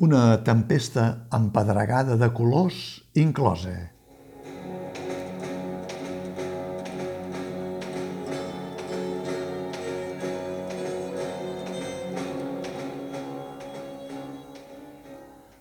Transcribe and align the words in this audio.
Una 0.00 0.44
tempesta 0.44 1.26
empedregada 1.34 2.14
de 2.14 2.28
colors 2.30 3.02
inclosa. 3.18 3.72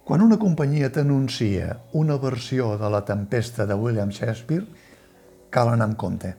Quan 0.06 0.22
una 0.22 0.38
companyia 0.38 0.92
t'anuncia 0.94 1.80
una 1.98 2.22
versió 2.22 2.76
de 2.78 2.94
la 2.94 3.02
tempesta 3.10 3.66
de 3.66 3.74
William 3.74 4.14
Shakespeare, 4.14 4.70
cal 5.50 5.74
anar 5.74 5.90
amb 5.90 5.98
compte. 5.98 6.36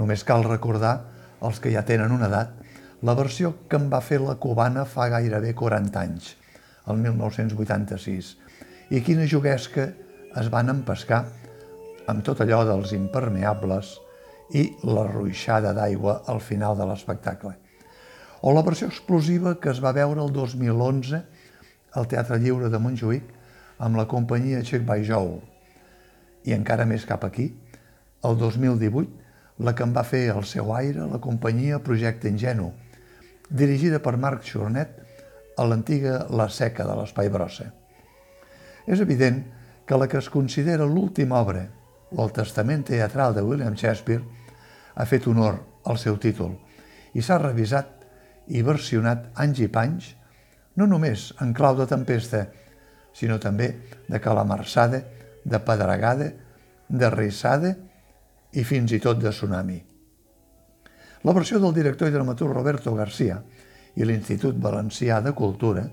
Només 0.00 0.24
cal 0.24 0.48
recordar, 0.48 0.96
els 1.44 1.60
que 1.60 1.76
ja 1.76 1.84
tenen 1.84 2.16
una 2.16 2.32
edat, 2.32 2.56
la 3.04 3.12
versió 3.12 3.58
que 3.68 3.76
en 3.76 3.92
va 3.92 4.00
fer 4.00 4.24
la 4.24 4.40
cubana 4.40 4.88
fa 4.88 5.12
gairebé 5.12 5.52
40 5.52 6.00
anys, 6.00 6.36
el 6.88 7.00
1986, 7.02 8.36
i 8.90 9.02
quina 9.04 9.28
juguesca 9.28 9.90
es 10.40 10.48
van 10.52 10.72
empescar 10.72 11.24
amb 12.10 12.24
tot 12.26 12.40
allò 12.42 12.62
dels 12.66 12.94
impermeables 12.96 13.96
i 14.56 14.64
la 14.86 15.04
ruixada 15.06 15.72
d'aigua 15.76 16.22
al 16.32 16.40
final 16.42 16.78
de 16.78 16.86
l'espectacle. 16.88 17.54
O 18.42 18.54
la 18.56 18.64
versió 18.66 18.88
explosiva 18.88 19.56
que 19.60 19.70
es 19.70 19.82
va 19.84 19.92
veure 19.92 20.22
el 20.24 20.32
2011 20.32 21.20
al 22.00 22.08
Teatre 22.08 22.38
Lliure 22.40 22.70
de 22.72 22.80
Montjuïc 22.80 23.34
amb 23.84 23.98
la 24.00 24.06
companyia 24.08 24.62
Check 24.64 24.86
by 24.88 25.04
Joe. 25.06 25.38
I 26.48 26.56
encara 26.56 26.86
més 26.88 27.04
cap 27.06 27.24
aquí, 27.26 27.50
el 28.24 28.38
2018, 28.40 29.28
la 29.60 29.74
que 29.76 29.84
en 29.84 29.92
va 29.96 30.06
fer 30.08 30.26
el 30.32 30.46
seu 30.48 30.72
aire 30.74 31.04
la 31.10 31.20
companyia 31.20 31.82
Projecte 31.84 32.32
Ingenu, 32.32 32.70
dirigida 33.50 34.00
per 34.00 34.16
Marc 34.16 34.44
Chornet 34.46 34.99
a 35.60 35.66
l'antiga 35.68 36.24
La 36.32 36.48
Seca 36.48 36.86
de 36.88 36.94
l'Espai 36.96 37.28
Brossa. 37.28 37.66
És 38.88 39.00
evident 39.04 39.42
que 39.84 39.98
la 40.00 40.08
que 40.08 40.16
es 40.22 40.30
considera 40.32 40.88
l'última 40.88 41.42
obra, 41.44 41.66
o 42.10 42.24
el 42.24 42.32
testament 42.32 42.86
teatral 42.88 43.36
de 43.36 43.44
William 43.44 43.76
Shakespeare, 43.76 44.24
ha 44.96 45.06
fet 45.06 45.28
honor 45.28 45.60
al 45.84 46.00
seu 46.00 46.16
títol 46.22 46.56
i 47.14 47.22
s'ha 47.22 47.38
revisat 47.42 48.06
i 48.50 48.64
versionat 48.66 49.28
anys 49.44 49.60
i 49.62 49.68
panys 49.70 50.10
no 50.80 50.88
només 50.88 51.28
en 51.44 51.52
clau 51.54 51.76
de 51.76 51.86
tempesta, 51.90 52.46
sinó 53.12 53.38
també 53.42 53.68
de 54.08 54.20
calamarsada, 54.22 55.02
de 55.44 55.58
pedregada, 55.66 56.30
de 56.88 57.10
rissada 57.12 57.74
i 58.52 58.64
fins 58.64 58.92
i 58.96 59.00
tot 59.02 59.20
de 59.20 59.30
tsunami. 59.34 59.78
La 61.26 61.34
versió 61.36 61.60
del 61.60 61.74
director 61.76 62.08
i 62.08 62.14
dramaturg 62.14 62.54
Roberto 62.56 62.94
García 62.96 63.42
i 63.96 64.06
l'Institut 64.06 64.58
Valencià 64.62 65.20
de 65.24 65.32
Cultura, 65.36 65.86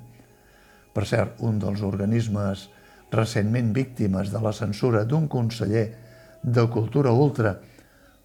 per 0.93 1.05
cert, 1.05 1.41
un 1.45 1.59
dels 1.61 1.81
organismes 1.85 2.67
recentment 3.11 3.71
víctimes 3.73 4.31
de 4.33 4.41
la 4.43 4.53
censura 4.53 5.03
d'un 5.05 5.27
conseller 5.27 5.87
de 6.43 6.65
cultura 6.73 7.11
ultra 7.11 7.55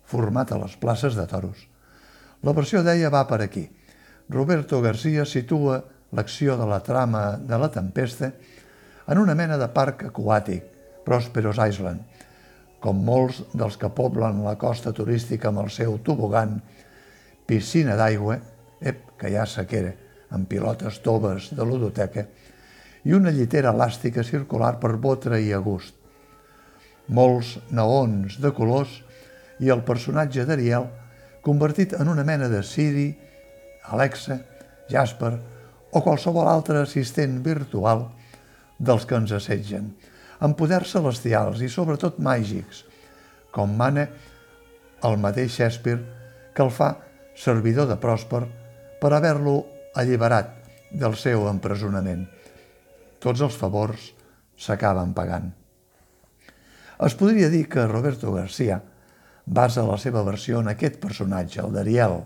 format 0.05 0.53
a 0.53 0.59
les 0.61 0.75
places 0.77 1.17
de 1.17 1.27
toros. 1.27 1.69
La 2.43 2.53
versió 2.53 2.83
deia 2.83 3.11
va 3.11 3.23
per 3.29 3.41
aquí. 3.43 3.69
Roberto 4.29 4.81
García 4.83 5.25
situa 5.27 5.83
l'acció 6.13 6.57
de 6.59 6.67
la 6.69 6.81
trama 6.85 7.39
de 7.39 7.59
la 7.59 7.71
tempesta 7.71 8.33
en 9.09 9.19
una 9.19 9.35
mena 9.35 9.59
de 9.59 9.69
parc 9.73 10.07
aquàtic, 10.11 10.69
Prosperos 11.07 11.59
Island, 11.59 12.03
com 12.83 13.01
molts 13.07 13.41
dels 13.55 13.77
que 13.79 13.91
poblen 13.91 14.43
la 14.45 14.55
costa 14.59 14.93
turística 14.95 15.51
amb 15.51 15.65
el 15.65 15.71
seu 15.71 15.97
tobogan, 16.05 16.61
piscina 17.47 17.97
d'aigua, 17.99 18.39
ep, 18.83 19.13
que 19.19 19.31
ja 19.33 19.47
sequera, 19.47 19.93
amb 20.33 20.49
pilotes 20.49 21.01
toves 21.05 21.51
de 21.57 21.65
ludoteca, 21.67 22.27
i 23.05 23.15
una 23.17 23.33
llitera 23.35 23.73
elàstica 23.75 24.23
circular 24.25 24.77
per 24.81 24.95
botre 25.03 25.41
i 25.43 25.53
a 25.53 25.61
gust. 25.63 25.95
Molts 27.09 27.57
naons 27.75 28.39
de 28.41 28.53
colors 28.55 29.01
i 29.61 29.71
el 29.75 29.83
personatge 29.87 30.47
d'Ariel 30.47 30.87
convertit 31.43 31.97
en 31.99 32.09
una 32.09 32.25
mena 32.25 32.49
de 32.49 32.63
Siri, 32.63 33.11
Alexa, 33.91 34.39
Jasper 34.91 35.33
o 35.93 36.01
qualsevol 36.01 36.49
altre 36.49 36.79
assistent 36.83 37.41
virtual 37.45 38.07
dels 38.79 39.05
que 39.07 39.19
ens 39.19 39.35
assetgen, 39.35 39.91
amb 40.43 40.57
poders 40.59 40.95
celestials 40.95 41.63
i 41.63 41.71
sobretot 41.71 42.23
màgics, 42.23 42.85
com 43.53 43.75
mana 43.77 44.07
el 45.03 45.19
mateix 45.19 45.59
Shakespeare 45.59 46.03
que 46.55 46.63
el 46.65 46.71
fa 46.71 46.95
servidor 47.39 47.89
de 47.91 47.99
Pròsper 48.01 48.45
per 49.03 49.11
haver-lo 49.17 49.57
alliberat 49.99 50.53
del 50.95 51.17
seu 51.19 51.49
empresonament. 51.51 52.23
Tots 53.19 53.43
els 53.43 53.57
favors 53.59 54.13
s'acaben 54.55 55.11
pagant. 55.17 55.49
Es 57.03 57.17
podria 57.19 57.49
dir 57.51 57.65
que 57.67 57.89
Roberto 57.91 58.31
García 58.31 58.79
basa 59.47 59.83
la 59.83 59.99
seva 59.99 60.23
versió 60.23 60.61
en 60.63 60.71
aquest 60.71 61.01
personatge, 61.03 61.59
el 61.65 61.75
d'Ariel, 61.75 62.21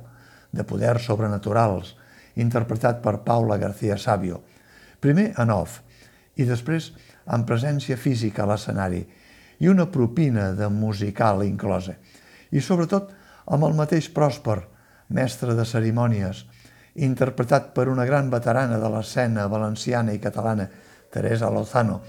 de 0.52 0.68
poders 0.68 1.08
sobrenaturals, 1.08 1.94
interpretat 2.36 3.00
per 3.00 3.22
Paula 3.24 3.56
García 3.56 3.96
Sabio, 3.96 4.42
primer 5.00 5.30
en 5.40 5.56
off 5.56 5.80
i 6.36 6.44
després 6.44 6.92
en 7.32 7.48
presència 7.48 7.96
física 7.96 8.44
a 8.44 8.50
l'escenari 8.52 9.00
i 9.64 9.72
una 9.72 9.88
propina 9.88 10.50
de 10.52 10.68
musical 10.68 11.40
inclosa. 11.46 11.96
I 12.52 12.60
sobretot 12.60 13.14
amb 13.48 13.64
el 13.64 13.76
mateix 13.80 14.12
Pròsper, 14.12 14.60
mestre 15.08 15.54
de 15.54 15.64
cerimònies, 15.64 16.44
interpretat 16.96 17.72
per 17.76 17.88
una 17.92 18.06
gran 18.08 18.30
veterana 18.32 18.78
de 18.80 18.90
l'escena 18.90 19.46
valenciana 19.52 20.14
i 20.14 20.20
catalana, 20.22 20.68
Teresa 21.12 21.50
Lozano, 21.50 22.00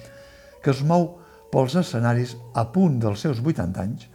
que 0.63 0.71
es 0.71 0.81
mou 0.83 1.09
pels 1.51 1.77
escenaris 1.79 2.35
a 2.55 2.67
punt 2.73 2.99
dels 3.03 3.23
seus 3.23 3.41
80 3.43 3.83
anys, 3.83 4.07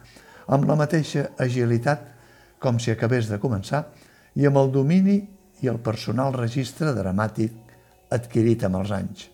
amb 0.47 0.67
la 0.69 0.77
mateixa 0.77 1.29
agilitat 1.39 2.09
com 2.59 2.79
si 2.79 2.91
acabés 2.91 3.29
de 3.31 3.39
començar 3.39 3.85
i 4.35 4.47
amb 4.47 4.59
el 4.61 4.71
domini 4.71 5.17
i 5.63 5.69
el 5.71 5.79
personal 5.83 6.33
registre 6.35 6.93
dramàtic 6.95 7.53
adquirit 8.13 8.65
amb 8.67 8.81
els 8.81 8.91
anys. 8.95 9.27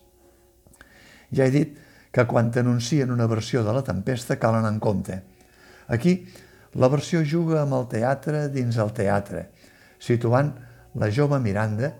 Ja 1.34 1.46
he 1.46 1.54
dit 1.54 1.76
que 2.10 2.26
quan 2.26 2.50
t'anuncien 2.50 3.10
una 3.14 3.28
versió 3.30 3.62
de 3.66 3.74
la 3.74 3.84
tempesta 3.86 4.38
cal 4.38 4.56
anar 4.58 4.72
en 4.74 4.80
compte. 4.82 5.20
Aquí, 5.88 6.14
la 6.74 6.88
versió 6.88 7.22
juga 7.26 7.62
amb 7.64 7.74
el 7.74 7.86
teatre 7.90 8.46
dins 8.52 8.78
el 8.78 8.92
teatre, 8.94 9.46
situant 9.98 10.52
la 11.00 11.10
jove 11.10 11.38
Miranda, 11.42 11.90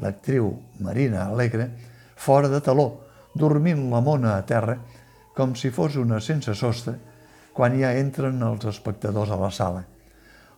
l'actriu 0.00 0.52
Marina 0.80 1.26
Alegre, 1.26 1.68
fora 2.16 2.48
de 2.48 2.60
taló, 2.62 2.88
dormint 3.34 3.88
la 3.90 4.00
mona 4.00 4.36
a 4.36 4.46
terra, 4.46 4.76
com 5.34 5.54
si 5.54 5.70
fos 5.70 5.96
una 5.96 6.20
sense 6.20 6.54
sostre, 6.54 6.96
quan 7.54 7.76
ja 7.78 7.92
entren 7.98 8.40
els 8.42 8.64
espectadors 8.70 9.30
a 9.30 9.38
la 9.40 9.50
sala. 9.50 9.84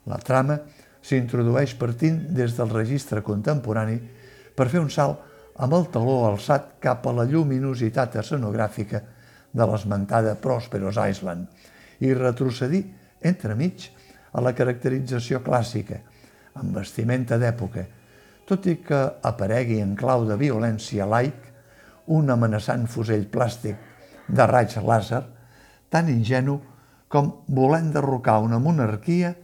La 0.07 0.19
trama 0.19 0.59
s'introdueix 1.03 1.75
partint 1.79 2.19
des 2.37 2.55
del 2.57 2.71
registre 2.71 3.23
contemporani 3.25 3.99
per 4.55 4.69
fer 4.69 4.83
un 4.83 4.91
salt 4.91 5.31
amb 5.65 5.75
el 5.77 5.89
taló 5.93 6.23
alçat 6.29 6.77
cap 6.83 7.07
a 7.07 7.15
la 7.17 7.27
lluminositat 7.29 8.17
escenogràfica 8.23 9.03
de 9.53 9.69
l'esmentada 9.69 10.37
Prosperos 10.41 10.97
Island 10.97 12.05
i 12.05 12.15
retrocedir 12.17 12.85
entremig 13.23 13.89
a 14.33 14.43
la 14.45 14.55
caracterització 14.57 15.43
clàssica, 15.45 16.01
amb 16.59 16.77
vestimenta 16.77 17.39
d'època, 17.41 17.85
tot 18.49 18.67
i 18.69 18.79
que 18.85 19.01
aparegui 19.23 19.81
en 19.81 19.95
clau 19.97 20.27
de 20.29 20.37
violència 20.41 21.07
laic 21.07 21.49
un 22.13 22.31
amenaçant 22.31 22.89
fusell 22.91 23.29
plàstic 23.31 23.79
de 24.29 24.47
raig 24.49 24.75
làser 24.83 25.23
tan 25.93 26.09
ingenu 26.09 26.59
com 27.13 27.31
volent 27.49 27.93
derrocar 27.93 28.41
una 28.43 28.59
monarquia 28.59 29.35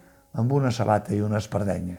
amb 0.41 0.53
una 0.53 0.71
sabata 0.73 1.15
i 1.15 1.21
una 1.21 1.41
espardenya. 1.43 1.99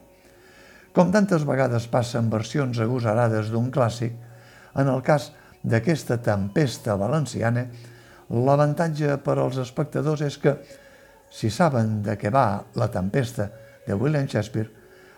Com 0.94 1.12
tantes 1.14 1.46
vegades 1.46 1.86
passa 1.88 2.18
en 2.20 2.30
versions 2.34 2.80
agosarades 2.82 3.52
d'un 3.54 3.70
clàssic, 3.72 4.16
en 4.76 4.90
el 4.90 5.04
cas 5.06 5.30
d'aquesta 5.64 6.18
tempesta 6.26 6.96
valenciana, 6.98 7.68
l'avantatge 8.30 9.18
per 9.26 9.38
als 9.38 9.60
espectadors 9.62 10.24
és 10.26 10.38
que, 10.42 10.56
si 11.30 11.50
saben 11.54 12.02
de 12.04 12.18
què 12.18 12.32
va 12.34 12.64
la 12.76 12.90
tempesta 12.92 13.50
de 13.86 13.96
William 13.96 14.28
Shakespeare, 14.28 14.70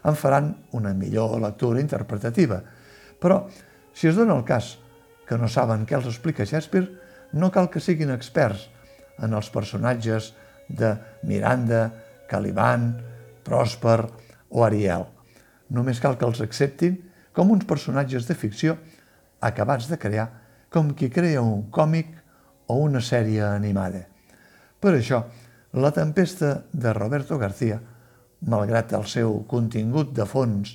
en 0.04 0.18
faran 0.18 0.52
una 0.78 0.94
millor 0.98 1.38
lectura 1.42 1.82
interpretativa. 1.82 2.62
Però, 3.22 3.46
si 3.94 4.10
es 4.10 4.18
dona 4.18 4.36
el 4.38 4.46
cas 4.48 4.76
que 5.28 5.38
no 5.38 5.48
saben 5.48 5.86
què 5.86 5.96
els 5.98 6.10
explica 6.10 6.48
Shakespeare, 6.48 6.90
no 7.34 7.52
cal 7.52 7.70
que 7.72 7.80
siguin 7.80 8.12
experts 8.12 8.68
en 9.22 9.36
els 9.38 9.50
personatges 9.54 10.34
de 10.68 10.96
Miranda, 11.28 11.90
Caliban, 12.28 12.96
Pròsper 13.46 14.00
o 14.50 14.66
Ariel. 14.66 15.06
Només 15.72 16.02
cal 16.04 16.18
que 16.18 16.28
els 16.28 16.42
acceptin 16.44 16.98
com 17.36 17.52
uns 17.54 17.68
personatges 17.68 18.28
de 18.28 18.36
ficció 18.36 18.76
acabats 19.40 19.88
de 19.88 20.00
crear 20.00 20.28
com 20.72 20.94
qui 20.96 21.10
crea 21.12 21.44
un 21.44 21.70
còmic 21.72 22.12
o 22.72 22.80
una 22.84 23.02
sèrie 23.04 23.44
animada. 23.44 24.06
Per 24.80 24.96
això, 24.96 25.24
La 25.74 25.92
tempesta 25.92 26.66
de 26.74 26.92
Roberto 26.92 27.38
García, 27.40 27.78
malgrat 28.44 28.92
el 28.98 29.06
seu 29.08 29.38
contingut 29.48 30.10
de 30.12 30.26
fons, 30.28 30.74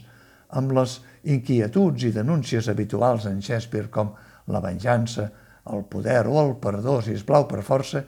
amb 0.56 0.72
les 0.72 0.94
inquietuds 1.28 2.06
i 2.08 2.12
denúncies 2.14 2.70
habituals 2.72 3.26
en 3.28 3.42
Shakespeare 3.44 3.90
com 3.92 4.14
la 4.48 4.62
venjança, 4.64 5.26
el 5.68 5.84
poder 5.90 6.22
o 6.30 6.38
el 6.40 6.54
perdó, 6.62 7.02
si 7.02 7.12
es 7.12 7.26
plau 7.28 7.44
per 7.50 7.60
força, 7.66 8.06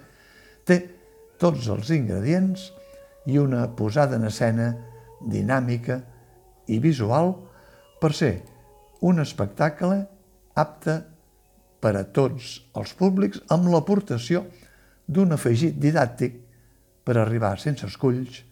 té 0.65 0.79
tots 1.37 1.69
els 1.69 1.93
ingredients 1.93 2.71
i 3.29 3.37
una 3.37 3.67
posada 3.77 4.17
en 4.17 4.25
escena 4.31 4.71
dinàmica 5.21 6.01
i 6.73 6.81
visual 6.81 7.35
per 8.01 8.15
ser 8.17 8.33
un 9.05 9.21
espectacle 9.21 10.07
apte 10.57 10.99
per 11.85 11.97
a 12.01 12.07
tots 12.17 12.63
els 12.73 12.97
públics 12.97 13.45
amb 13.53 13.69
l'aportació 13.75 14.47
d'un 15.05 15.37
afegit 15.37 15.77
didàctic 15.77 16.48
per 17.09 17.17
arribar 17.17 17.55
sense 17.57 17.89
esculls 17.89 18.43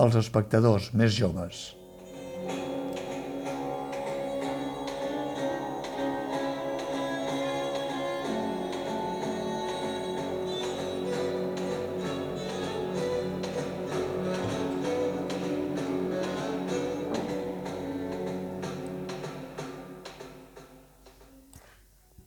als 0.00 0.14
espectadors 0.16 0.94
més 0.96 1.12
joves. 1.12 1.77